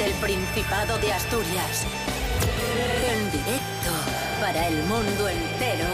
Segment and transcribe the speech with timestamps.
[0.00, 1.84] desde el Principado de Asturias.
[3.12, 3.90] En directo
[4.40, 5.88] para el mundo entero.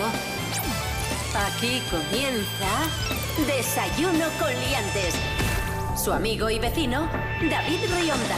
[1.46, 2.88] Aquí comienza
[3.46, 5.14] Desayuno con Liantes.
[5.96, 7.08] Su amigo y vecino,
[7.50, 8.36] David Rionda.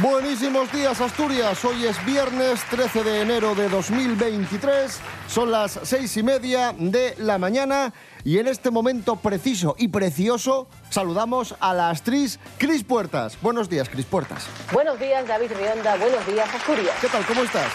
[0.00, 6.22] Buenísimos días Asturias, hoy es viernes 13 de enero de 2023, son las seis y
[6.22, 12.38] media de la mañana y en este momento preciso y precioso saludamos a la actriz
[12.58, 13.38] Cris Puertas.
[13.40, 14.46] Buenos días Cris Puertas.
[14.72, 16.94] Buenos días David Rionda, buenos días Asturias.
[17.00, 17.24] ¿Qué tal?
[17.26, 17.70] ¿Cómo estás?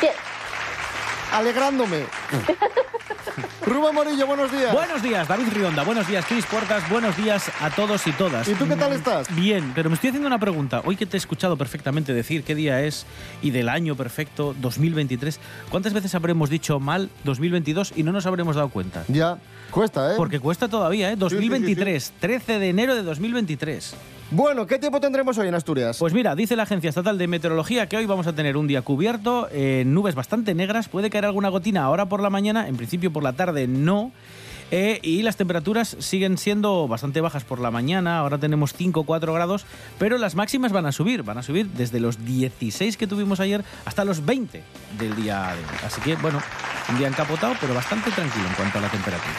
[0.00, 0.12] Bien,
[1.32, 2.06] Alegrándome.
[3.66, 4.72] Rubén Morillo, buenos días.
[4.72, 5.82] Buenos días, David Rionda.
[5.82, 6.88] Buenos días, Cris Puertas.
[6.88, 8.46] Buenos días a todos y todas.
[8.46, 9.34] ¿Y tú qué tal estás?
[9.34, 10.82] Bien, pero me estoy haciendo una pregunta.
[10.84, 13.06] Hoy que te he escuchado perfectamente decir qué día es
[13.42, 18.54] y del año perfecto 2023, ¿cuántas veces habremos dicho mal 2022 y no nos habremos
[18.54, 19.02] dado cuenta?
[19.08, 19.38] Ya,
[19.72, 20.14] cuesta, ¿eh?
[20.16, 21.14] Porque cuesta todavía, ¿eh?
[21.14, 23.96] sí, 2023, 13 de enero de 2023.
[24.32, 25.98] Bueno, ¿qué tiempo tendremos hoy en Asturias?
[25.98, 28.82] Pues mira, dice la Agencia Estatal de Meteorología que hoy vamos a tener un día
[28.82, 33.12] cubierto, eh, nubes bastante negras, puede caer alguna gotina ahora por la mañana, en principio
[33.12, 34.10] por la tarde no.
[34.72, 39.04] eh, y las temperaturas siguen siendo bastante bajas por la mañana, ahora tenemos 5 o
[39.04, 39.64] 4 grados,
[39.96, 43.64] pero las máximas van a subir, van a subir desde los 16 que tuvimos ayer
[43.84, 44.60] hasta los 20
[44.98, 45.78] del día de hoy.
[45.86, 46.42] Así que, bueno,
[46.88, 49.34] un día encapotado, pero bastante tranquilo en cuanto a la temperatura.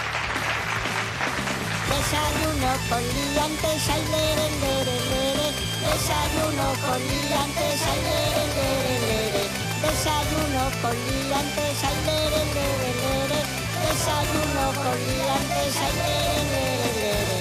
[1.88, 5.48] Desayuno con liantes, ay, lere, lere, lere.
[5.88, 9.44] Desayuno con liantes, ay, lere, lere, lere.
[9.82, 13.40] Desayuno con liantes, ay, lere, lere, lere.
[13.88, 17.38] Desayuno con liantes, ay, lere, lere, lere.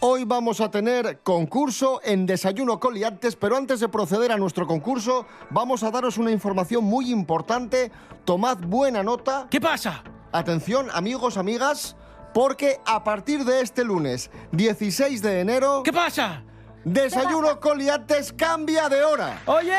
[0.00, 5.26] Hoy vamos a tener concurso en Desayuno Coliantes, pero antes de proceder a nuestro concurso,
[5.50, 7.90] vamos a daros una información muy importante.
[8.24, 9.48] Tomad buena nota.
[9.50, 10.04] ¿Qué pasa?
[10.30, 11.96] Atención, amigos, amigas,
[12.34, 16.42] porque a partir de este lunes, 16 de enero, ¿Qué pasa?
[16.84, 19.40] Desayuno Coliantes cambia de hora.
[19.46, 19.76] ¡Oye!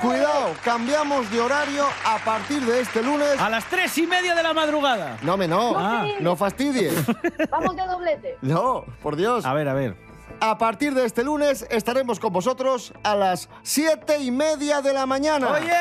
[0.00, 3.38] Cuidado, cambiamos de horario a partir de este lunes.
[3.38, 5.18] A las tres y media de la madrugada.
[5.22, 6.06] No, me no, Ah.
[6.20, 6.94] no fastidies.
[7.50, 8.38] vamos de doblete.
[8.42, 9.44] No, por Dios.
[9.44, 9.96] A ver, a ver.
[10.40, 15.04] A partir de este lunes estaremos con vosotros a las siete y media de la
[15.04, 15.48] mañana.
[15.50, 15.72] ¡Oye!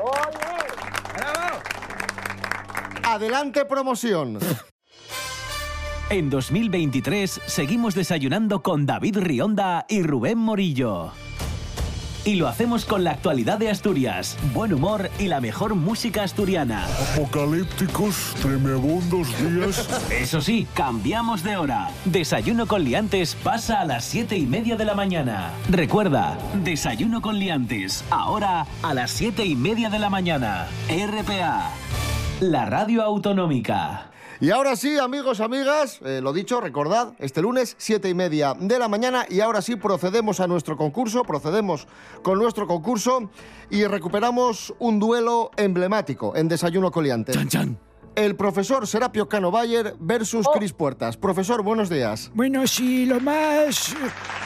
[0.00, 0.38] Oye,
[1.16, 1.58] ¡Bravo!
[3.04, 4.38] Adelante promoción.
[6.10, 11.12] En 2023 seguimos desayunando con David Rionda y Rubén Morillo.
[12.26, 16.86] Y lo hacemos con la actualidad de Asturias, buen humor y la mejor música asturiana.
[17.12, 19.88] Apocalípticos, tremebundos días.
[20.10, 21.90] Eso sí, cambiamos de hora.
[22.04, 25.52] Desayuno con liantes pasa a las siete y media de la mañana.
[25.70, 30.66] Recuerda, desayuno con liantes, ahora a las siete y media de la mañana.
[30.88, 31.70] RPA,
[32.40, 34.13] la radio autonómica.
[34.40, 38.78] Y ahora sí, amigos, amigas, eh, lo dicho, recordad, este lunes, siete y media de
[38.78, 39.26] la mañana.
[39.28, 41.86] Y ahora sí, procedemos a nuestro concurso, procedemos
[42.22, 43.30] con nuestro concurso
[43.70, 47.32] y recuperamos un duelo emblemático en Desayuno Coliante.
[47.32, 47.78] ¡Chan, chan!
[48.16, 51.16] El profesor Serapio Cano Bayer versus Cris Puertas.
[51.16, 52.30] Profesor, buenos días.
[52.34, 53.94] Bueno, si lo más.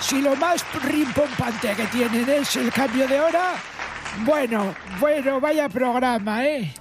[0.01, 3.55] Si lo más rimpompante que tienen es el cambio de hora.
[4.25, 6.73] Bueno, bueno, vaya programa, ¿eh?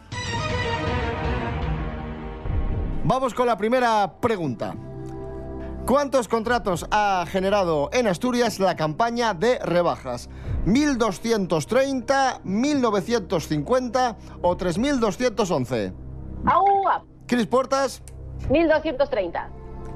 [3.07, 4.75] Vamos con la primera pregunta.
[5.85, 10.29] ¿Cuántos contratos ha generado en Asturias la campaña de rebajas?
[10.65, 15.93] ¿1230, 1950 o 3211?
[16.45, 17.05] ¡Aua!
[17.25, 18.01] Cris Puertas,
[18.49, 19.49] 1230.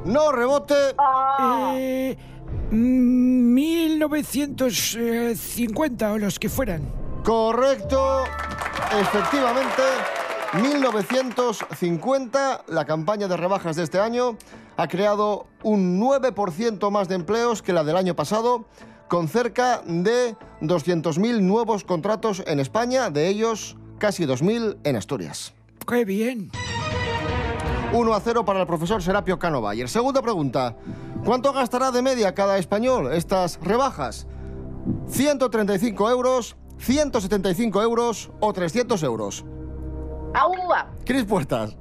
[0.06, 0.76] no rebote.
[0.98, 2.16] Ah, Eh,
[2.72, 6.84] mm, 1950 o los que fueran.
[7.26, 8.24] Correcto.
[9.00, 9.84] Efectivamente,
[10.54, 14.36] 1950, la campaña de rebajas de este año
[14.76, 18.66] ha creado un 9% más de empleos que la del año pasado,
[19.08, 25.54] con cerca de 200.000 nuevos contratos en España, de ellos casi 2.000 en Asturias.
[25.88, 26.52] ¡Qué bien!
[27.94, 29.88] 1 a 0 para el profesor Serapio Cano Bayer.
[29.88, 30.76] Segunda pregunta.
[31.24, 34.28] ¿Cuánto gastará de media cada español estas rebajas?
[35.08, 39.46] ¿135 euros, 175 euros o 300 euros?
[40.34, 40.88] ¡Aua!
[41.06, 41.76] Cris Puertas.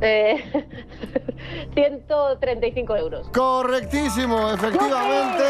[0.00, 0.44] Eh,
[1.74, 3.28] 135 euros.
[3.30, 5.44] Correctísimo, efectivamente.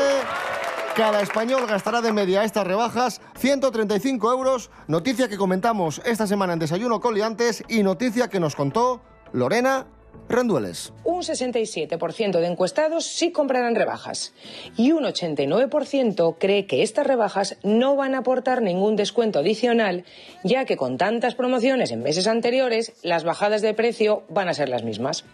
[0.96, 4.70] Cada español gastará de media estas rebajas 135 euros.
[4.88, 9.00] Noticia que comentamos esta semana en Desayuno Coliantes y noticia que nos contó
[9.32, 9.86] Lorena
[10.28, 10.92] Rendueles.
[11.04, 14.34] Un 67% de encuestados sí comprarán rebajas
[14.76, 20.04] y un 89% cree que estas rebajas no van a aportar ningún descuento adicional,
[20.44, 24.68] ya que con tantas promociones en meses anteriores, las bajadas de precio van a ser
[24.68, 25.24] las mismas.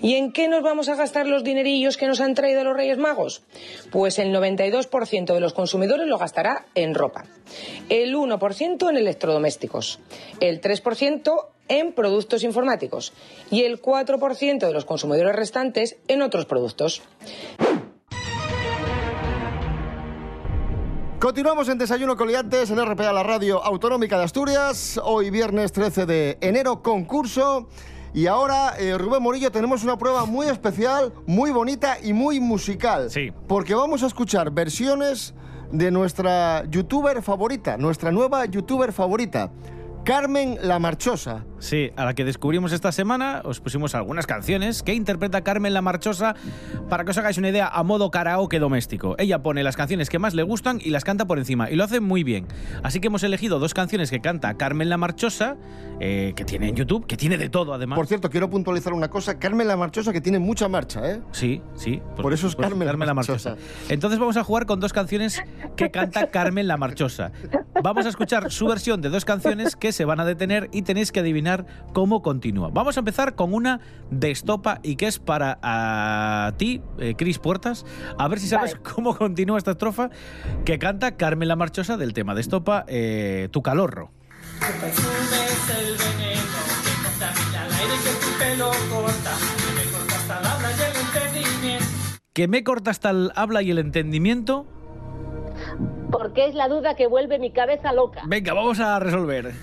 [0.00, 2.98] ¿Y en qué nos vamos a gastar los dinerillos que nos han traído los Reyes
[2.98, 3.44] Magos?
[3.92, 7.26] Pues el 92% de los consumidores lo gastará en ropa,
[7.88, 10.00] el 1% en electrodomésticos,
[10.40, 13.14] el 3% en productos informáticos
[13.50, 17.00] y el 4% de los consumidores restantes en otros productos.
[21.18, 25.00] Continuamos en Desayuno Coliantes en RPA, la radio autonómica de Asturias.
[25.02, 27.68] Hoy viernes 13 de enero, concurso.
[28.12, 33.10] Y ahora, eh, Rubén Morillo, tenemos una prueba muy especial, muy bonita y muy musical.
[33.10, 33.32] Sí.
[33.48, 35.32] Porque vamos a escuchar versiones
[35.70, 39.50] de nuestra youtuber favorita, nuestra nueva youtuber favorita,
[40.04, 41.46] Carmen La Marchosa.
[41.62, 45.80] Sí, a la que descubrimos esta semana, os pusimos algunas canciones que interpreta Carmen La
[45.80, 46.34] Marchosa
[46.90, 49.14] para que os hagáis una idea a modo karaoke doméstico.
[49.16, 51.84] Ella pone las canciones que más le gustan y las canta por encima, y lo
[51.84, 52.48] hace muy bien.
[52.82, 55.56] Así que hemos elegido dos canciones que canta Carmen La Marchosa,
[56.00, 57.96] eh, que tiene en YouTube, que tiene de todo además.
[57.96, 59.38] Por cierto, quiero puntualizar una cosa.
[59.38, 61.20] Carmen La Marchosa que tiene mucha marcha, ¿eh?
[61.30, 62.02] Sí, sí.
[62.20, 63.54] Por eso es Carmen La Marchosa.
[63.88, 65.40] Entonces vamos a jugar con dos canciones
[65.76, 67.30] que canta Carmen La Marchosa.
[67.80, 71.12] Vamos a escuchar su versión de dos canciones que se van a detener y tenéis
[71.12, 71.51] que adivinar
[71.92, 72.70] cómo continúa.
[72.72, 77.38] Vamos a empezar con una de estopa y que es para a ti, eh, Cris
[77.38, 77.84] Puertas,
[78.18, 80.10] a ver si sabes cómo continúa esta estrofa
[80.64, 84.10] que canta Carmen La Marchosa del tema de estopa, eh, Tu calorro.
[84.58, 89.32] Tu perfume es el veneno que contamina el aire que tu pelo corta.
[89.44, 91.86] Que me corta hasta el habla y el entendimiento.
[92.32, 94.66] Que me corta hasta el habla y el entendimiento.
[96.12, 98.20] Porque es la duda que vuelve mi cabeza loca.
[98.26, 99.46] Venga, vamos a resolver.
[99.46, 99.54] El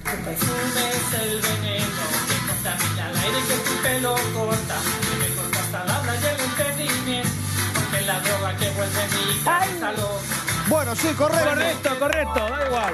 [1.42, 4.78] veneno que contamina el aire que tu pelo corta.
[5.00, 7.30] Que me corta hasta el entendimiento.
[7.76, 10.39] Porque es la droga que vuelve mi cabeza loca.
[10.70, 11.50] Bueno, sí, correcto.
[11.50, 12.94] Correcto, correcto, da igual.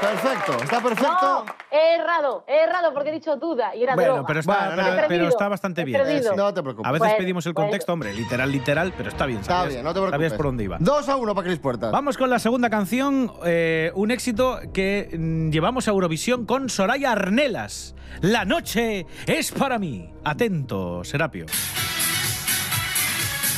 [0.00, 1.12] Perfecto, está perfecto.
[1.22, 4.26] No, he errado, he errado porque he dicho duda y era Bueno, droga.
[4.26, 5.04] pero está, Bueno, pero- nada.
[5.08, 6.02] pero está bastante bien.
[6.02, 6.34] perdido.
[6.34, 6.88] No te preocupes.
[6.88, 7.68] A veces Bueno, pedimos el bueno.
[7.68, 9.40] contexto, hombre, literal, literal, pero está bien.
[9.40, 10.12] Está sabías- bien, no te preocupes.
[10.16, 10.76] Sabías por dónde iba.
[10.80, 11.92] 2 a 1 para Cris Puertas.
[11.92, 17.12] Vamos con la segunda canción, eh, un éxito que mm, llevamos a Eurovisión con Soraya
[17.12, 17.94] Arnelas.
[18.20, 20.10] La noche es para mí.
[20.24, 21.46] Atento, Serapio.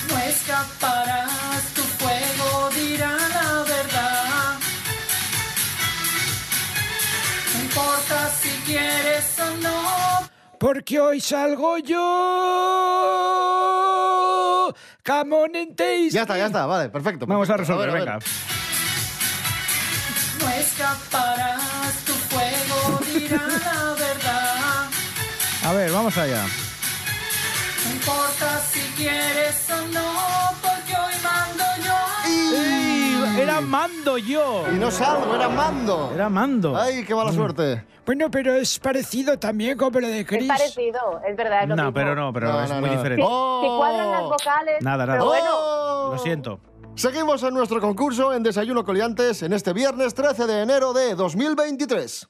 [0.08, 1.72] No escaparás,
[10.58, 11.96] Porque hoy salgo yo.
[15.02, 15.76] Camón en.
[16.10, 17.26] Ya está, ya está, vale, perfecto.
[17.26, 18.18] Vamos a resolver, ver, venga.
[20.40, 24.88] No escaparás, tu fuego dirá la verdad.
[25.64, 26.44] A ver, vamos allá.
[27.84, 30.52] No importa si quieres o no,
[33.38, 34.64] Era Mando yo.
[34.74, 36.10] Y no salgo, era mando.
[36.14, 36.76] Era Mando.
[36.76, 37.84] Ay, qué mala suerte.
[38.04, 40.48] Bueno, pero es parecido también como lo de Es Chris.
[40.48, 41.62] parecido, es verdad.
[41.64, 41.94] Es lo No, mismo.
[41.94, 42.96] pero no, pero No, es no, muy no.
[42.96, 43.22] diferente.
[43.22, 44.82] Si, si cuadran las vocales.
[44.82, 45.12] Nada, nada.
[45.18, 46.10] Pero bueno, ¡Oh!
[46.12, 46.60] Lo siento.
[46.94, 52.28] Seguimos en nuestro concurso en Desayuno Coliantes en este viernes 13 de enero de 2023.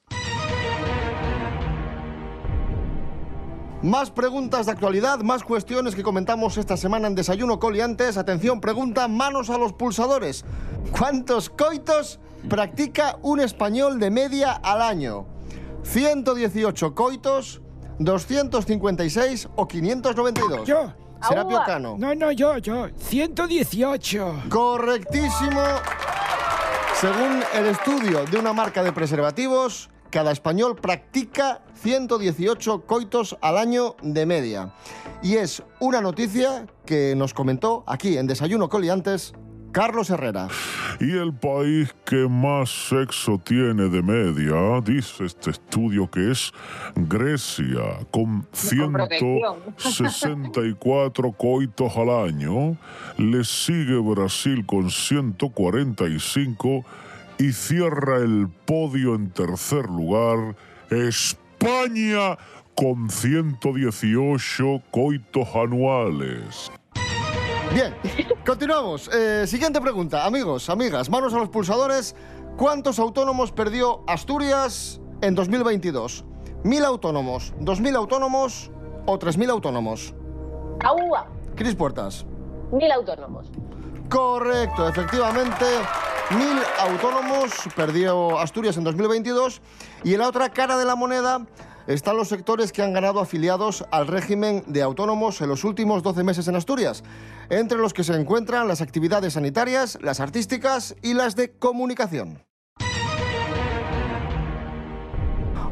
[3.87, 8.17] Más preguntas de actualidad, más cuestiones que comentamos esta semana en Desayuno Coliantes.
[8.17, 10.43] Atención, pregunta, manos a los pulsadores.
[10.91, 15.25] ¿Cuántos coitos practica un español de media al año?
[15.85, 17.61] ¿118 coitos,
[17.99, 20.67] 256 o 592?
[20.67, 20.93] Yo.
[21.25, 21.65] Serapio Aúa.
[21.65, 21.95] Cano.
[21.97, 22.89] No, no, yo, yo.
[22.97, 24.43] 118.
[24.49, 25.61] Correctísimo.
[26.99, 33.95] Según el estudio de una marca de preservativos, cada español practica 118 coitos al año
[34.01, 34.73] de media.
[35.21, 39.35] Y es una noticia que nos comentó aquí en Desayuno Coliantes
[39.71, 40.47] Carlos Herrera.
[40.99, 46.51] Y el país que más sexo tiene de media, dice este estudio que es
[46.95, 52.75] Grecia, con 164 coitos al año.
[53.19, 56.83] Le sigue Brasil con 145
[57.37, 60.55] y cierra el podio en tercer lugar
[60.89, 62.37] España
[62.75, 66.71] con 118 coitos anuales.
[67.73, 67.93] Bien,
[68.45, 69.09] continuamos.
[69.13, 70.25] Eh, siguiente pregunta.
[70.25, 72.15] Amigos, amigas, manos a los pulsadores.
[72.55, 76.25] ¿Cuántos autónomos perdió Asturias en 2022?
[76.63, 78.71] ¿Mil autónomos, dos mil autónomos
[79.05, 80.15] o tres mil autónomos?
[80.83, 82.25] AUA, Cris Puertas.
[82.71, 83.51] mil autónomos.
[84.09, 85.65] Correcto, efectivamente,
[86.31, 89.61] mil autónomos perdió Asturias en 2022
[90.03, 91.45] y en la otra cara de la moneda
[91.87, 96.23] están los sectores que han ganado afiliados al régimen de autónomos en los últimos 12
[96.23, 97.03] meses en Asturias,
[97.49, 102.46] entre los que se encuentran las actividades sanitarias, las artísticas y las de comunicación.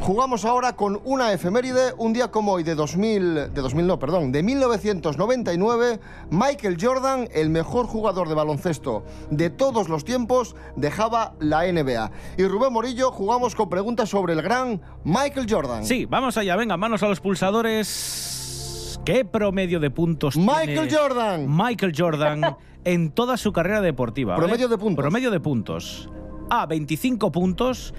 [0.05, 4.31] Jugamos ahora con una efeméride, un día como hoy de 2000, de 2000 no, perdón,
[4.31, 11.63] de 1999, Michael Jordan, el mejor jugador de baloncesto de todos los tiempos, dejaba la
[11.63, 12.11] NBA.
[12.37, 15.83] Y Rubén Morillo, jugamos con preguntas sobre el gran Michael Jordan.
[15.83, 18.99] Sí, vamos allá, venga, manos a los pulsadores.
[19.05, 21.47] ¿Qué promedio de puntos Michael tiene Jordan.
[21.49, 22.41] Michael Jordan
[22.83, 24.33] en toda su carrera deportiva?
[24.35, 24.45] ¿vale?
[24.45, 25.01] Promedio de puntos.
[25.01, 26.11] Promedio de puntos.
[26.51, 27.91] A, 25 puntos.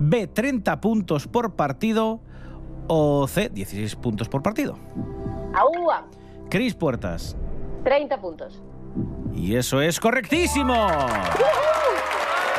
[0.00, 2.20] B, 30 puntos por partido.
[2.88, 4.76] O C, 16 puntos por partido.
[5.54, 6.06] Aúa,
[6.48, 7.36] Cris Puertas.
[7.84, 8.62] 30 puntos.
[9.34, 10.74] Y eso es correctísimo.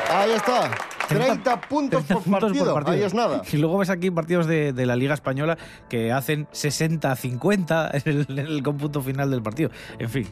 [0.09, 0.71] Ahí está.
[1.19, 2.91] 30 puntos, 30 por, puntos partido.
[2.91, 3.41] Ahí es nada.
[3.51, 5.57] Y luego ves aquí partidos de, de la Liga Española
[5.89, 9.69] que hacen 60-50 en el, en el cómputo final del partido.
[9.99, 10.27] En fin.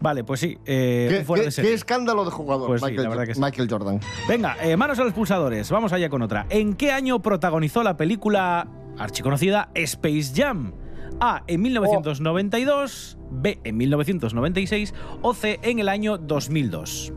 [0.00, 0.58] Vale, pues sí.
[0.66, 1.70] eh, ¿Qué, un fuera qué- de serie.
[1.70, 3.40] qué escándalo de jugador, Pues sí, Michael, la verdad que sí.
[3.40, 4.00] Michael Jordan.
[4.28, 5.70] Venga, eh, manos a los pulsadores.
[5.70, 6.46] Vamos allá con otra.
[6.50, 8.66] ¿En qué año protagonizó la película
[8.98, 10.72] archiconocida Space Jam?
[11.20, 17.12] A, en 1992, B, en 1996 o C, en el año 2002.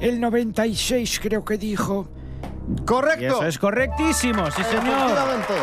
[0.00, 2.08] El 96 creo que dijo.
[2.84, 3.22] Correcto.
[3.22, 4.84] Y eso es correctísimo, sí señor.
[4.86, 5.54] Efectivamente.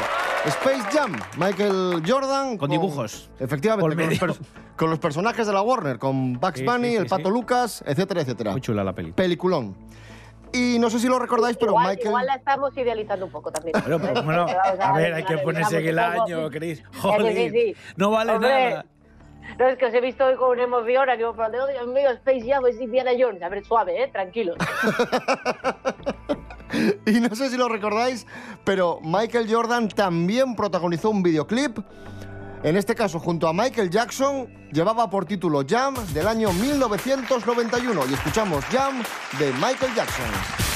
[0.46, 2.58] Space Jam, Michael Jordan.
[2.58, 3.32] Con dibujos.
[3.40, 4.40] Efectivamente, con los,
[4.76, 7.32] con personajes de la Warner, con Bugs Sí, Bunny, sí, sí, el Pato sí.
[7.32, 8.52] Lucas, etcétera, etcétera.
[8.52, 9.12] Muy chula la peli.
[9.12, 9.76] Peliculón.
[10.54, 12.08] Y no sé si lo recordáis, pero igual, Michael.
[12.08, 13.74] igual la estamos idealizando un poco también.
[13.82, 16.82] Bueno, pero bueno, Vamos a ver, hay que ponerse en el año, Cris.
[16.82, 17.76] Que Joder, sí, sí.
[17.98, 18.86] no vale Hombre, nada.
[19.60, 22.10] No, es que os he visto hoy con una emoción, aquí por oh, Dios mío,
[22.12, 23.42] Space Jam es Indiana Jones.
[23.42, 24.10] A ver, suave, ¿eh?
[24.12, 24.58] Tranquilos.
[27.06, 28.26] Y no sé si lo recordáis,
[28.64, 31.80] pero Michael Jordan también protagonizó un videoclip.
[32.64, 38.02] En este caso, junto a Michael Jackson, llevaba por título Jam del año 1991.
[38.10, 39.04] Y escuchamos Jam
[39.38, 40.75] de Michael Jackson.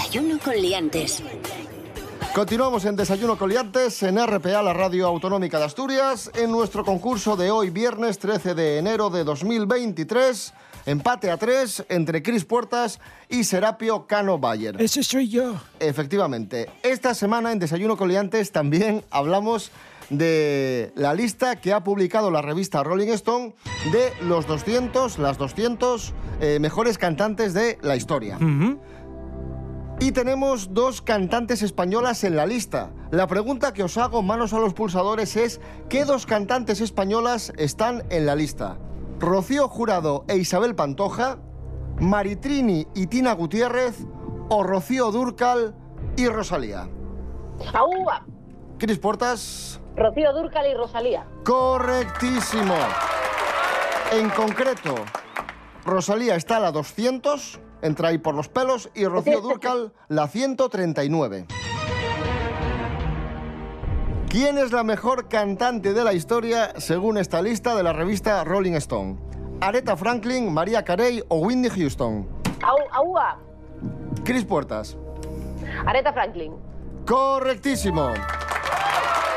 [0.00, 1.22] Desayuno con liantes.
[2.34, 7.50] Continuamos en Desayuno Coliantes en RPA, la radio autonómica de Asturias, en nuestro concurso de
[7.50, 10.54] hoy, viernes 13 de enero de 2023.
[10.86, 14.80] Empate a tres entre Cris Puertas y Serapio Cano Bayer.
[14.80, 15.56] Ese soy yo.
[15.78, 16.70] Efectivamente.
[16.82, 19.70] Esta semana en Desayuno Coliantes también hablamos
[20.08, 23.52] de la lista que ha publicado la revista Rolling Stone
[23.92, 28.38] de los 200, las 200 eh, mejores cantantes de la historia.
[30.02, 32.90] Y tenemos dos cantantes españolas en la lista.
[33.10, 38.04] La pregunta que os hago, manos a los pulsadores, es ¿qué dos cantantes españolas están
[38.08, 38.78] en la lista?
[39.18, 41.36] ¿Rocío Jurado e Isabel Pantoja?
[41.98, 44.06] ¿Maritrini y Tina Gutiérrez?
[44.48, 45.74] ¿O Rocío Durcal
[46.16, 46.88] y Rosalía?
[47.74, 48.24] ¡Aúa!
[48.78, 49.82] Cris Portas.
[49.96, 51.26] Rocío Dúrcal y Rosalía.
[51.44, 52.74] Correctísimo.
[54.12, 54.94] En concreto,
[55.84, 61.46] Rosalía está a la 200, entra ahí por los pelos, y Rocío Durcal la 139.
[64.28, 68.74] ¿Quién es la mejor cantante de la historia según esta lista de la revista Rolling
[68.74, 69.18] Stone?
[69.60, 72.28] ¿Aretha Franklin, María Carey o Whitney Houston?
[72.92, 73.38] ¡Aúa!
[74.24, 74.96] Cris Puertas.
[75.84, 76.54] Aretha Franklin.
[77.04, 78.12] Correctísimo.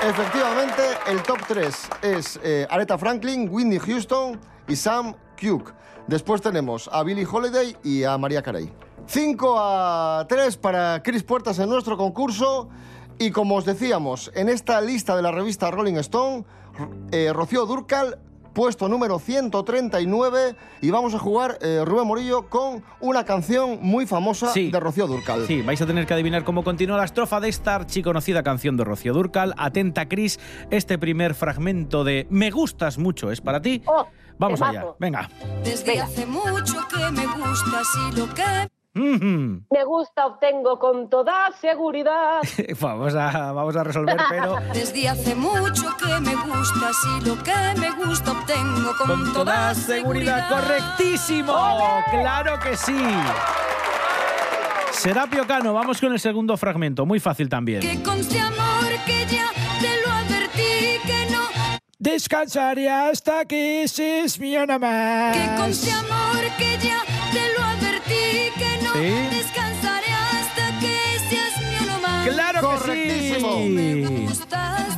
[0.03, 5.73] Efectivamente, el top 3 es eh, Aretha Franklin, Whitney Houston y Sam Cooke.
[6.07, 8.69] Después tenemos a Billie Holiday y a María Carey.
[9.07, 12.69] 5 a 3 para Cris Puertas en nuestro concurso.
[13.19, 16.45] Y como os decíamos, en esta lista de la revista Rolling Stone,
[17.11, 18.17] eh, Rocío Durcal,
[18.53, 20.55] puesto número 139.
[20.81, 24.71] Y vamos a jugar, eh, Rubén Morillo, con una canción muy famosa Sí.
[24.71, 25.45] de Rocío Durcal.
[25.47, 28.83] Sí, vais a tener que adivinar cómo continúa la estrofa de esta archiconocida canción de
[28.83, 29.53] Rocío Durcal.
[29.57, 33.81] Atenta, Cris, este primer fragmento de Me gustas mucho es para ti.
[33.85, 34.07] Oh,
[34.37, 34.79] Vamos temazo.
[34.79, 35.29] allá, venga.
[35.63, 38.69] Desde hace mucho que me gustas y lo que.
[38.95, 42.41] Me gusta, obtengo con toda seguridad.
[42.79, 47.79] vamos, a, vamos a resolver, pero Desde hace mucho que me gustas y lo que
[47.79, 50.47] me gusta obtengo con, con toda seguridad.
[50.47, 51.53] ¡Correctísimo!
[52.11, 52.95] ¡Claro que sí!
[54.91, 57.05] Serapio Cano, vamos con el segundo fragmento.
[57.05, 57.81] Muy fácil también.
[57.81, 58.82] Que conste amor
[62.03, 65.37] Descansaré hasta que ese es mío nada más.
[65.37, 68.91] Que conste amor que ya te lo advertí que no.
[68.91, 69.37] ¿Sí?
[69.37, 70.97] Descansaré hasta que
[71.29, 72.27] seas mío nomás.
[72.27, 73.57] ¡Claro que Correctísimo.
[73.69, 74.39] Me sí!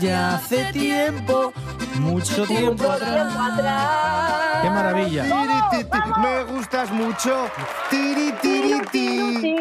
[0.01, 1.53] Ya hace tiempo,
[1.99, 4.63] mucho tiempo tiempo atrás.
[4.63, 5.23] ¡Qué maravilla!
[5.25, 7.51] Tiri, ti, ti, Me gustas mucho.
[7.91, 9.37] Tiri, tiri, ti.
[9.41, 9.55] Sí.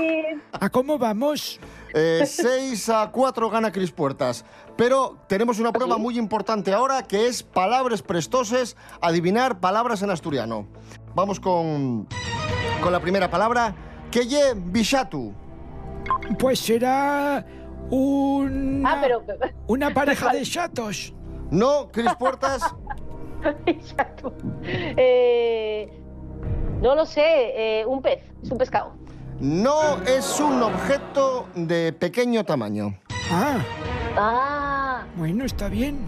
[0.51, 1.61] ¿A cómo vamos?
[1.95, 4.45] 6 a 4 gana Cris Puertas.
[4.77, 10.67] Pero tenemos una prueba muy importante ahora que es palabras prestoses, adivinar palabras en asturiano.
[11.15, 12.09] Vamos con,
[12.83, 13.75] con la primera palabra.
[14.11, 15.33] Que ye bishatu.
[16.39, 17.45] Pues será
[17.91, 19.23] una, Ah, pero.
[19.69, 21.15] una pareja de chatos.
[21.51, 22.63] No, Cris Puertas.
[23.67, 24.35] Exacto.
[24.63, 25.89] Eh,
[26.81, 27.23] no lo sé,
[27.81, 28.95] eh, un pez, es un pescado.
[29.41, 32.99] No es un objeto de pequeño tamaño.
[33.31, 33.59] Ah,
[34.17, 35.99] Ah, bueno, está bien.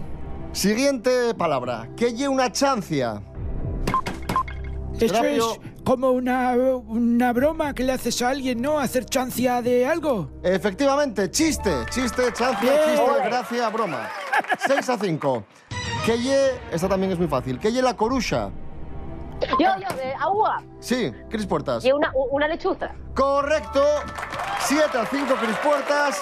[0.53, 1.89] Siguiente palabra.
[1.97, 3.21] Que una chancia.
[4.95, 5.51] Eso Serapio.
[5.51, 8.79] es como una, una broma que le haces a alguien, ¿no?
[8.79, 10.31] Hacer chancia de algo.
[10.41, 12.75] Efectivamente, chiste, chiste, chancia, Bien.
[12.95, 14.07] chiste, gracia, broma.
[14.65, 15.43] 6 a 5.
[16.05, 16.13] Que
[16.71, 17.59] esta también es muy fácil.
[17.59, 18.49] Que la corucha.
[19.41, 20.61] Yo, yo, eh, agua.
[20.79, 21.83] Sí, Cris Puertas.
[21.85, 22.91] Y una, una lechuza.
[23.13, 23.83] Correcto.
[24.61, 26.21] 7 a 5, Cris Puertas.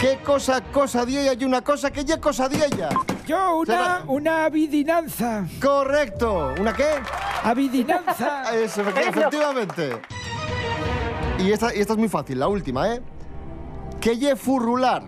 [0.00, 2.88] ¿Qué cosa, cosa de ella y una cosa que ye cosa de ella?
[3.26, 5.44] Yo, una, una avidinanza.
[5.60, 6.54] Correcto.
[6.58, 6.86] ¿Una qué?
[7.44, 8.44] Avidinanza.
[8.62, 10.00] Efectivamente.
[11.38, 13.02] Y esta, y esta es muy fácil, la última, ¿eh?
[14.00, 15.02] Que ye furrular.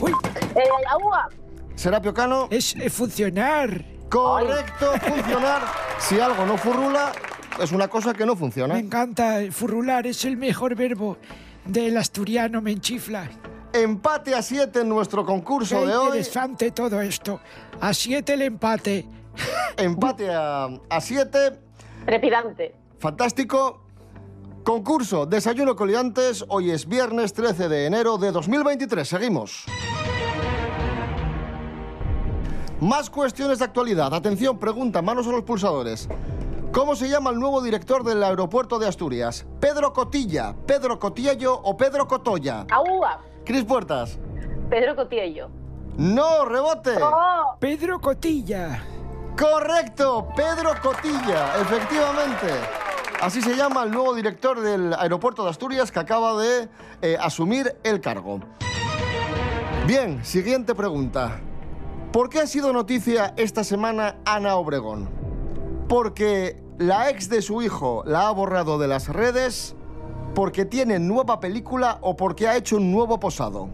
[0.00, 0.12] Uy,
[0.54, 1.28] Eh, agua.
[1.74, 2.48] Serapio Cano.
[2.50, 3.84] es eh, funcionar.
[4.12, 5.62] Correcto, funcionar.
[5.98, 7.12] Si algo no furrula,
[7.58, 8.78] es una cosa que no Me funciona.
[8.78, 9.38] encanta.
[9.50, 11.16] Furrular es el mejor verbo
[11.64, 13.30] del asturiano, me enchifla.
[13.72, 16.06] Empate a 7 en nuestro concurso Qué de hoy.
[16.08, 17.40] interesante todo esto.
[17.80, 19.06] A siete el empate.
[19.78, 20.68] Empate a
[21.00, 21.58] 7.
[22.04, 22.74] Trepidante.
[22.98, 23.80] Fantástico.
[24.62, 26.44] Concurso Desayuno Coliantes.
[26.48, 29.08] Hoy es viernes 13 de enero de 2023.
[29.08, 29.64] Seguimos.
[32.82, 34.12] Más cuestiones de actualidad.
[34.12, 36.08] Atención, pregunta, manos a los pulsadores.
[36.72, 39.46] ¿Cómo se llama el nuevo director del aeropuerto de Asturias?
[39.60, 42.66] ¿Pedro Cotilla, Pedro Cotiello o Pedro Cotoya?
[42.68, 43.20] Agua.
[43.44, 44.18] Cris Puertas.
[44.68, 45.48] Pedro Cotillo.
[45.96, 46.96] No, rebote.
[47.00, 48.82] Oh, Pedro Cotilla.
[49.38, 52.48] Correcto, Pedro Cotilla, efectivamente.
[53.20, 56.68] Así se llama el nuevo director del aeropuerto de Asturias que acaba de
[57.00, 58.40] eh, asumir el cargo.
[59.86, 61.38] Bien, siguiente pregunta.
[62.12, 65.08] ¿Por qué ha sido noticia esta semana Ana Obregón?
[65.88, 69.74] ¿Porque la ex de su hijo la ha borrado de las redes?
[70.34, 73.68] ¿Porque tiene nueva película o porque ha hecho un nuevo posado?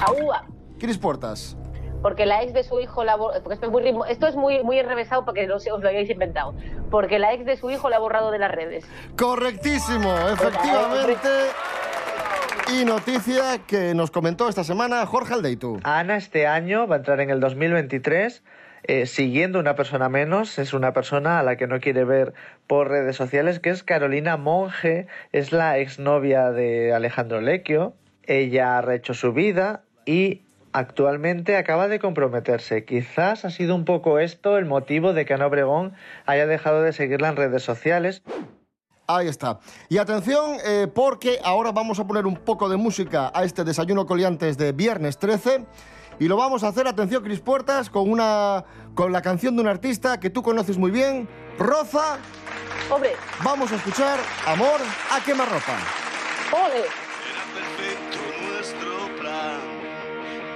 [0.00, 0.44] agua.
[0.78, 1.56] Cris Puertas.
[2.02, 4.62] Porque la ex de su hijo la porque esto es muy ritmo- esto es muy
[4.62, 6.54] muy enrevesado porque no sé, os lo habéis inventado.
[6.90, 8.84] Porque la ex de su hijo la ha borrado de las redes.
[9.16, 11.28] Correctísimo, efectivamente.
[12.70, 15.80] Y noticia que nos comentó esta semana Jorge Aldeitu.
[15.84, 18.42] Ana este año va a entrar en el 2023
[18.84, 22.34] eh, siguiendo una persona menos, es una persona a la que no quiere ver
[22.66, 27.94] por redes sociales, que es Carolina Monge, es la exnovia de Alejandro Lecchio.
[28.24, 32.84] Ella ha rehecho su vida y actualmente acaba de comprometerse.
[32.84, 35.94] Quizás ha sido un poco esto el motivo de que Ana Obregón
[36.26, 38.22] haya dejado de seguirla en redes sociales.
[39.10, 39.58] Ahí está.
[39.88, 44.04] Y atención, eh, porque ahora vamos a poner un poco de música a este desayuno
[44.04, 45.64] coliantes de viernes 13.
[46.20, 49.68] Y lo vamos a hacer, atención, Cris Puertas, con, una, con la canción de un
[49.68, 51.26] artista que tú conoces muy bien,
[51.58, 52.18] Roza.
[52.90, 53.12] Hombre.
[53.42, 54.78] Vamos a escuchar Amor
[55.10, 55.78] a quemarropa.
[56.52, 56.82] ¡Ole!
[57.54, 58.18] perfecto
[58.52, 59.60] nuestro plan.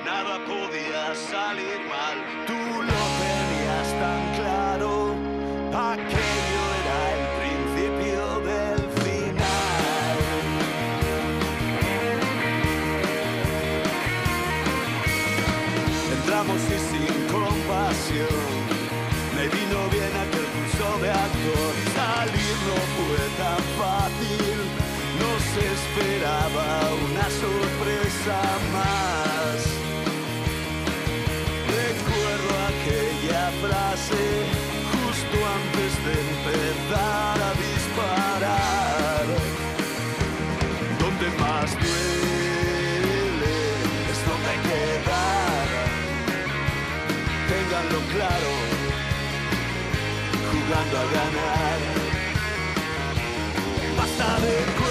[0.04, 2.18] Nada podía salir mal.
[2.46, 4.62] Tú lo tenías tan claro.
[5.70, 6.31] Era
[25.92, 26.68] esperaba
[27.04, 28.40] una sorpresa
[28.72, 29.58] más.
[31.68, 34.22] Recuerdo aquella frase
[34.92, 39.24] justo antes de empezar a disparar.
[40.98, 43.54] Donde más duele
[44.12, 45.68] es donde quedar.
[47.52, 48.52] Ténganlo claro,
[50.50, 51.80] jugando a ganar.
[53.96, 54.81] Basta de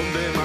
[0.00, 0.39] Donde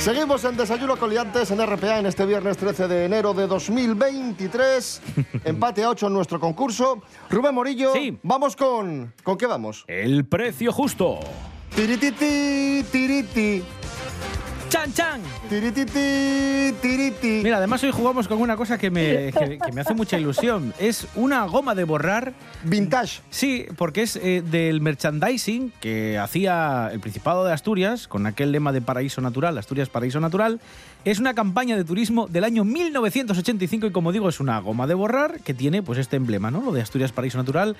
[0.00, 5.02] Seguimos en Desayuno Coliantes en RPA en este viernes 13 de enero de 2023.
[5.44, 7.02] Empate a 8 en nuestro concurso.
[7.28, 9.12] Rubén Morillo, vamos con...
[9.22, 9.84] ¿Con qué vamos?
[9.86, 11.20] El precio justo.
[11.76, 13.62] Tirititi, tiriti.
[14.70, 15.20] ¡Chan, chan!
[15.48, 17.40] Tirititi, tiriti.
[17.42, 20.72] Mira, además hoy jugamos con una cosa que me, que- que me hace mucha ilusión.
[20.78, 22.32] Es una goma de borrar.
[22.62, 23.20] Vintage.
[23.30, 28.70] Sí, porque es eh, del merchandising que hacía el Principado de Asturias, con aquel lema
[28.70, 30.60] de Paraíso Natural, Asturias Paraíso Natural.
[31.04, 34.94] Es una campaña de turismo del año 1985 y como digo, es una goma de
[34.94, 36.60] borrar que tiene pues este emblema, ¿no?
[36.60, 37.74] Lo de Asturias Paraíso Natural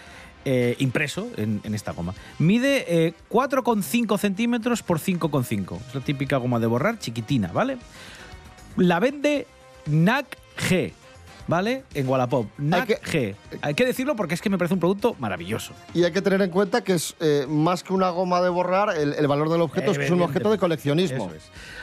[0.47, 2.15] eh, impreso en, en esta goma.
[2.39, 5.79] Mide eh, 4,5 centímetros por 5,5.
[5.89, 7.79] Es la típica goma de borrar chiquitina, ¿vale?
[8.77, 9.47] La vende
[9.87, 10.37] NAC
[10.69, 10.93] G,
[11.49, 11.83] ¿vale?
[11.95, 12.47] En Wallapop.
[12.59, 13.35] NAC G.
[13.63, 15.73] Hay que decirlo porque es que me parece un producto maravilloso.
[15.95, 18.97] Y hay que tener en cuenta que es eh, más que una goma de borrar,
[18.97, 21.27] el, el valor del objeto es que es un objeto de coleccionismo.
[21.27, 21.43] Eso es.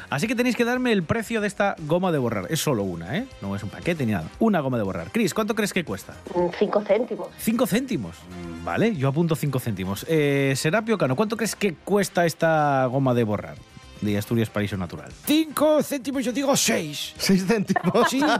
[0.09, 2.45] Así que tenéis que darme el precio de esta goma de borrar.
[2.49, 3.27] Es solo una, ¿eh?
[3.41, 4.29] No es un paquete ni nada.
[4.39, 5.11] Una goma de borrar.
[5.11, 6.13] Cris, ¿cuánto crees que cuesta?
[6.33, 7.27] Mm, Cinco céntimos.
[7.37, 8.15] ¿Cinco céntimos?
[8.63, 10.05] Vale, yo apunto cinco céntimos.
[10.07, 13.55] Eh, Serapio Cano, ¿cuánto crees que cuesta esta goma de borrar?
[14.01, 15.11] De Asturias Paraíso Natural.
[15.25, 17.13] Cinco céntimos, yo digo seis.
[17.17, 18.09] ¿Seis céntimos?
[18.09, 18.21] Sí.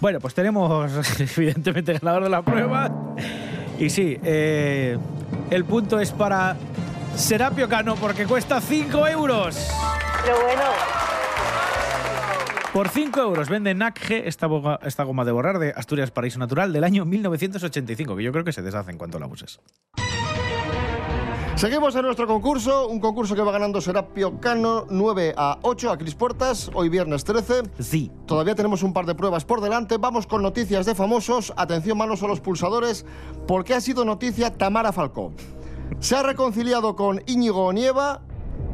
[0.00, 0.90] Bueno, pues tenemos
[1.36, 2.90] evidentemente ganador de la prueba.
[3.78, 4.98] Y sí, eh,
[5.50, 6.56] el punto es para
[7.16, 9.56] Serapio Cano porque cuesta 5 euros.
[10.24, 10.62] Pero bueno.
[12.72, 16.72] Por 5 euros vende NACG esta, boga- esta goma de borrar de Asturias Paraíso Natural
[16.72, 19.60] del año 1985, que yo creo que se deshace en cuanto la uses.
[21.56, 25.96] Seguimos en nuestro concurso, un concurso que va ganando Serapio Cano 9 a 8 a
[25.96, 27.62] Cris Puertas, hoy viernes 13.
[27.78, 28.10] Sí.
[28.26, 32.24] Todavía tenemos un par de pruebas por delante, vamos con noticias de famosos, atención manos
[32.24, 33.06] a los pulsadores,
[33.46, 35.32] porque ha sido noticia Tamara Falcó.
[36.00, 38.22] ¿Se ha reconciliado con Íñigo Onieva?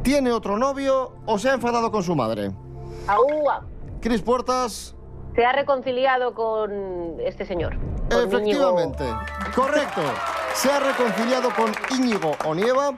[0.01, 2.51] ¿Tiene otro novio o se ha enfadado con su madre?
[3.05, 3.63] Aúa.
[4.01, 4.95] Cris Puertas,
[5.35, 7.77] Se ha reconciliado con este señor.
[8.09, 9.05] con efectivamente,
[9.55, 10.01] correcto.
[10.55, 12.93] Se ha reconciliado con Íñigo Onieva.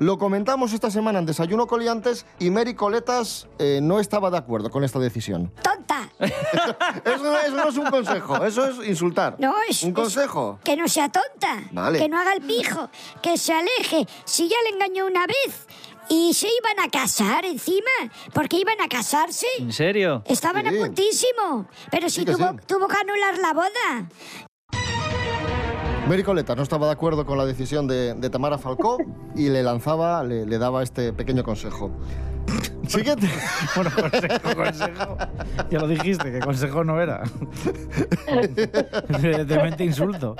[0.00, 4.70] Lo comentamos esta semana en Desayuno Coliantes y Mary Coletas eh, no estaba de acuerdo
[4.70, 5.50] con esta decisión.
[5.60, 6.08] ¡Tonta!
[6.20, 9.34] Eso, no- eso no es un consejo, eso es insultar.
[9.40, 9.82] No, es...
[9.82, 10.60] ¿Un es- consejo?
[10.62, 11.62] que no sea tonta.
[11.72, 11.98] Vale.
[11.98, 12.88] Que no haga el pijo.
[13.22, 14.06] Que se aleje.
[14.24, 15.66] Si ya le engañó una vez
[16.08, 17.90] y se iban a casar encima,
[18.32, 19.46] porque iban a casarse.
[19.58, 20.22] ¿En serio?
[20.26, 21.68] Estaban a puntísimo.
[21.90, 22.56] Pero si Sí que tuvo, sí.
[22.66, 24.08] tuvo que anular la boda.
[26.08, 28.96] Mary Coleta no estaba de acuerdo con la decisión de, de Tamara Falcó
[29.36, 31.90] y le lanzaba, le, le daba este pequeño consejo.
[32.88, 33.28] Siguiente.
[33.74, 35.18] Bueno, consejo, consejo.
[35.70, 37.22] Ya lo dijiste, que consejo no era.
[39.10, 40.34] Evidentemente insulto.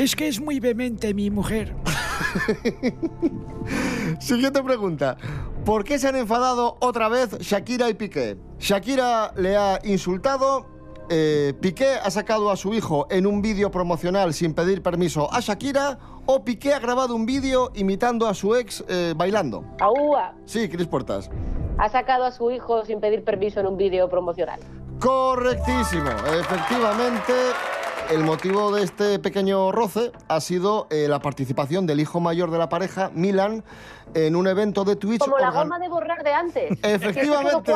[0.00, 1.72] Es que es muy vehemente mi mujer.
[4.24, 5.18] Siguiente pregunta.
[5.66, 8.38] ¿Por qué se han enfadado otra vez Shakira y Piqué?
[8.58, 10.64] Shakira le ha insultado.
[11.10, 15.40] eh, Piqué ha sacado a su hijo en un vídeo promocional sin pedir permiso a
[15.40, 15.98] Shakira.
[16.24, 19.62] O Piqué ha grabado un vídeo imitando a su ex eh, bailando.
[19.78, 21.28] Aúa Sí, Cris Puertas.
[21.76, 24.58] ha sacado a su hijo sin pedir permiso en un vídeo promocional.
[25.04, 26.08] Correctísimo.
[26.40, 27.34] Efectivamente,
[28.10, 32.56] el motivo de este pequeño roce ha sido eh, la participación del hijo mayor de
[32.56, 33.64] la pareja, Milan,
[34.14, 35.20] en un evento de Twitch.
[35.20, 36.78] Como la goma de borrar de antes.
[36.82, 37.74] Efectivamente.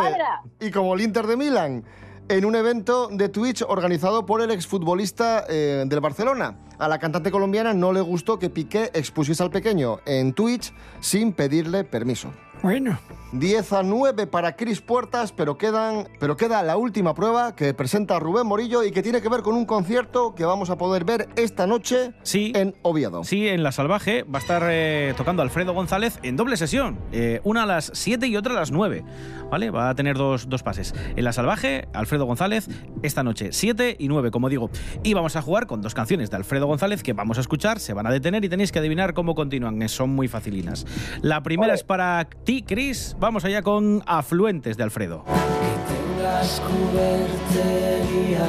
[0.58, 1.84] Y como el Inter de Milán,
[2.30, 6.56] en un evento de Twitch organizado por el exfutbolista eh, del Barcelona.
[6.78, 11.34] A la cantante colombiana no le gustó que Piqué expusiese al pequeño en Twitch sin
[11.34, 12.32] pedirle permiso.
[12.62, 12.98] Bueno,
[13.32, 18.18] 10 a 9 para Cris Puertas, pero, quedan, pero queda la última prueba que presenta
[18.18, 21.28] Rubén Morillo y que tiene que ver con un concierto que vamos a poder ver
[21.36, 22.52] esta noche Sí.
[22.56, 23.24] en Oviedo.
[23.24, 26.98] Sí, en La Salvaje va a estar eh, tocando Alfredo González en doble sesión.
[27.12, 29.04] eh, una a las 7 y otra a las 9.
[29.50, 29.70] ¿Vale?
[29.70, 30.94] Va a tener dos, dos pases.
[31.16, 32.68] En La Salvaje, Alfredo González,
[33.02, 34.68] esta noche 7 y 9, como digo.
[35.02, 37.94] Y vamos a jugar con dos canciones de Alfredo González que vamos a escuchar, se
[37.94, 39.78] van a detener y tenéis que adivinar cómo continúan.
[39.78, 40.84] que Son muy facilinas.
[41.22, 43.16] La primera es para ti, Chris.
[43.20, 45.24] Vamos allá con Afluentes de Alfredo.
[45.26, 48.46] tengas cubertería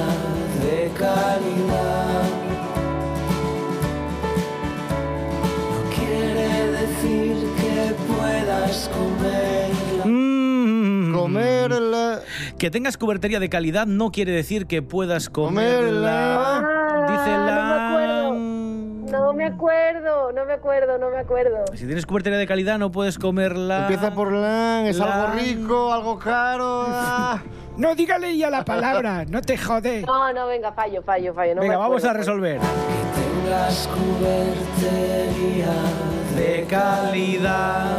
[0.61, 2.23] de calidad.
[5.65, 10.05] No quiere decir que puedas comerla.
[10.05, 11.13] Mm.
[11.13, 12.19] Comerla.
[12.59, 16.61] Que tengas cubertería de calidad no quiere decir que puedas Comerla.
[16.61, 17.07] comerla.
[17.09, 17.55] Dice Ah, la...
[17.55, 18.18] No me acuerdo.
[19.11, 21.65] No me acuerdo, no me acuerdo, no me acuerdo.
[21.73, 23.81] Si tienes cubertería de calidad no puedes comerla.
[23.81, 26.83] Empieza por LAN, es algo rico, algo caro.
[26.87, 27.41] ah.
[27.77, 30.03] no dígale ya la palabra, no te jode.
[30.05, 31.55] No, no, venga, fallo, fallo, fallo.
[31.55, 32.59] No Venga, me vamos a resolver.
[33.41, 35.73] Tengas cubertería
[36.35, 37.97] De calidad.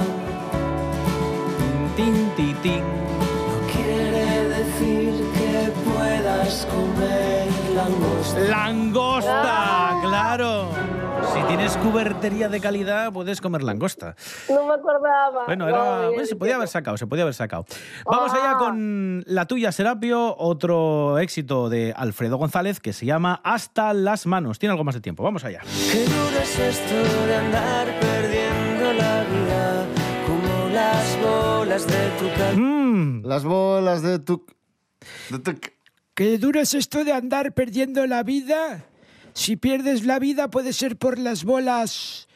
[1.96, 2.80] Tin, tin, tin.
[2.80, 8.40] no quiere decir que puedas comer langosta.
[8.40, 10.00] Langosta, Ah.
[10.02, 10.68] claro.
[11.34, 14.16] Si tienes cubertería de calidad, puedes comer langosta.
[14.48, 15.44] No me acordaba.
[15.46, 17.66] Bueno, No, era, bueno, se podía haber sacado, se podía haber sacado.
[18.04, 18.36] Vamos Ah.
[18.36, 24.26] allá con la tuya, Serapio, otro éxito de Alfredo González que se llama Hasta las
[24.26, 24.58] manos.
[24.58, 25.60] Tiene algo más de tiempo, vamos allá.
[25.92, 29.86] Qué duro es esto de andar perdiendo la vida
[30.26, 32.60] como las bolas de tu.
[32.60, 34.44] Mm, Las bolas de tu...
[35.30, 35.60] de tu-
[36.14, 38.84] Qué duro es esto de andar perdiendo la vida.
[39.40, 42.28] Si pierdes la vida puede ser por las bolas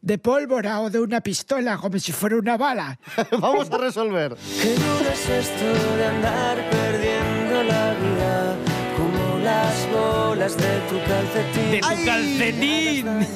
[0.00, 2.98] de pólvora o de una pistola, como si fuera una bala.
[3.38, 4.34] Vamos a resolver.
[4.62, 8.56] Qué duro es esto de andar perdiendo la vida
[8.96, 11.70] como las bolas de tu calcetín.
[11.72, 12.04] ¡De tu ¡Ay!
[12.06, 13.06] calcetín!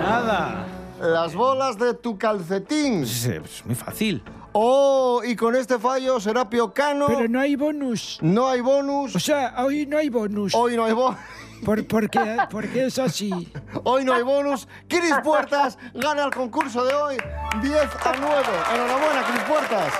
[0.00, 0.66] Nada.
[1.02, 3.02] Las bolas de tu calcetín.
[3.02, 4.22] Es, es muy fácil.
[4.52, 7.06] Oh, y con este fallo, Serapio Cano.
[7.06, 8.18] Pero no hay bonus.
[8.20, 9.14] No hay bonus.
[9.14, 10.54] O sea, hoy no hay bonus.
[10.54, 11.18] Hoy no hay bonus.
[11.64, 13.52] Por, porque, porque es así.
[13.84, 14.66] Hoy no hay bonus.
[14.88, 17.16] Cris Puertas gana el concurso de hoy
[17.62, 18.42] 10 a 9.
[18.74, 19.92] Enhorabuena, Cris Puertas.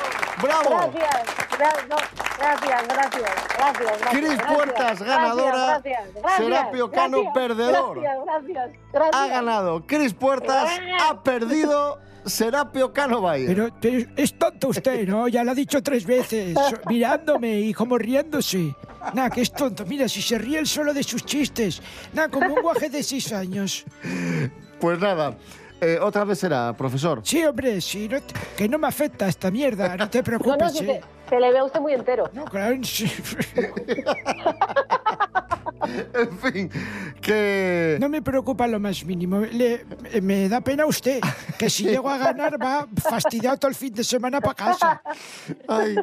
[0.42, 0.70] ¡Bravo!
[0.70, 1.96] Gracias, gra- no,
[2.38, 3.22] gracias, gracias,
[3.58, 4.10] gracias, gracias.
[4.10, 5.66] Cris Puertas, ganadora.
[5.82, 8.00] Gracias, gracias, Serapio Cano, gracias, perdedor.
[8.00, 9.14] Gracias, gracias, gracias.
[9.22, 13.46] Ha ganado Cris Puertas, ha perdido Serapio Cano Valle.
[13.46, 15.28] Pero, pero es tonto usted, ¿no?
[15.28, 16.54] Ya lo ha dicho tres veces,
[16.88, 18.74] mirándome y como riéndose.
[19.14, 19.85] Nada, que es tonto.
[19.87, 21.80] Mira, si se ríe él solo de sus chistes.
[22.12, 23.85] Nada, como un guaje de seis años.
[24.78, 25.37] Pues nada,
[25.80, 27.20] eh, otra vez será, profesor.
[27.24, 30.38] Sí, hombre, sí, no te- que no me afecta esta mierda, no te No, no,
[30.38, 30.72] preocupes.
[30.72, 31.00] si ¿eh?
[31.24, 32.28] se, se le ve a usted muy entero.
[32.35, 33.11] No, claro, sí.
[36.14, 36.70] En fin,
[37.20, 37.96] que...
[38.00, 39.40] No me preocupa lo más mínimo.
[39.40, 39.84] Le-
[40.20, 41.20] me da pena usted,
[41.58, 45.02] que si llego a ganar va fastidiado todo el fin de semana para casa.
[45.68, 45.96] Ay,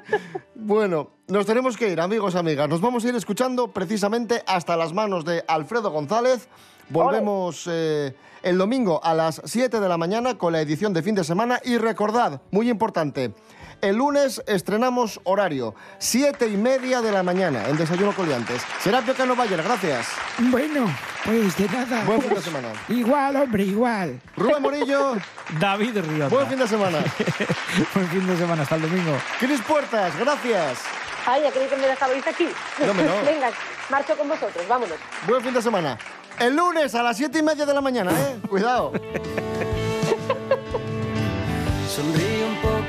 [0.55, 2.67] bueno, nos tenemos que ir, amigos, amigas.
[2.69, 6.47] Nos vamos a ir escuchando precisamente hasta las manos de Alfredo González.
[6.89, 11.15] Volvemos eh, el domingo a las 7 de la mañana con la edición de fin
[11.15, 11.59] de semana.
[11.65, 13.33] Y recordad, muy importante,
[13.81, 18.61] el lunes estrenamos horario, 7 y media de la mañana en Desayuno Coliantes.
[18.79, 20.07] Serapio Cano Bayer, gracias.
[20.39, 20.89] Bueno,
[21.25, 22.03] pues de nada.
[22.05, 22.67] Buen fin de semana.
[22.89, 24.19] Igual, hombre, igual.
[24.35, 25.15] Rubén Morillo,
[25.59, 26.27] David Rionda.
[26.29, 26.97] buen fin de semana.
[27.93, 29.15] Buen fin de semana, hasta el domingo.
[29.39, 30.79] Cris Puertas, gracias.
[31.25, 32.47] Ay, ya creí que me dejabais aquí.
[32.79, 32.93] No.
[33.25, 33.51] Venga,
[33.89, 34.97] marcho con vosotros, vámonos.
[35.27, 35.97] Buen fin de semana.
[36.39, 38.39] El lunes a las siete y media de la mañana, ¿eh?
[38.47, 38.91] Cuidado.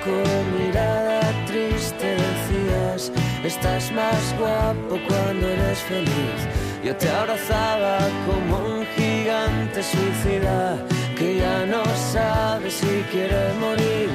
[0.09, 3.13] Poco, mirada triste, decías,
[3.45, 6.41] estás más guapo cuando eres feliz.
[6.83, 10.79] Yo te abrazaba como un gigante suicida
[11.17, 14.09] que ya no sabe si quiere morir.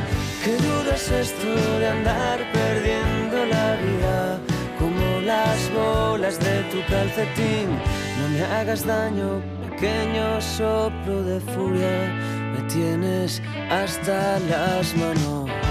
[0.43, 4.39] Qué duro es esto de andar perdiendo la vida,
[4.79, 7.69] como las bolas de tu calcetín.
[8.19, 11.97] No me hagas daño, pequeño soplo de furia,
[12.53, 15.62] me tienes hasta las manos.